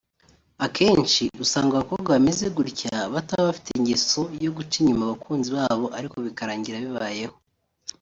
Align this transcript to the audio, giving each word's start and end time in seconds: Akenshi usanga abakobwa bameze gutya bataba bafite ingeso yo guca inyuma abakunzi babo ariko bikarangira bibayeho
Akenshi 0.65 1.23
usanga 1.43 1.71
abakobwa 1.75 2.07
bameze 2.15 2.45
gutya 2.57 2.95
bataba 3.13 3.47
bafite 3.49 3.69
ingeso 3.73 4.21
yo 4.43 4.51
guca 4.57 4.75
inyuma 4.81 5.03
abakunzi 5.05 5.49
babo 5.57 5.85
ariko 5.97 6.15
bikarangira 6.25 6.83
bibayeho 6.85 7.35